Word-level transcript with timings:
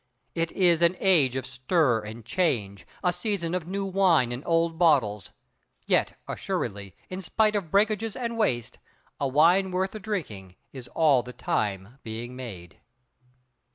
It 0.33 0.51
is 0.53 0.81
an 0.81 0.97
age 0.99 1.35
of 1.35 1.45
stir 1.45 1.99
and 1.99 2.25
change, 2.25 2.87
a 3.03 3.13
season 3.13 3.53
of 3.53 3.67
new 3.67 3.85
wine 3.85 4.31
and 4.31 4.41
old 4.47 4.79
bottles. 4.79 5.31
Yet, 5.85 6.17
assuredly, 6.27 6.95
in 7.11 7.21
spite 7.21 7.55
of 7.55 7.69
breakages 7.69 8.15
and 8.15 8.35
waste, 8.35 8.79
a 9.19 9.27
wine 9.27 9.69
worth 9.69 9.91
the 9.91 9.99
drinking 9.99 10.55
is 10.73 10.87
all 10.95 11.21
the 11.21 11.33
time 11.33 11.99
being 12.01 12.35
made. 12.35 12.79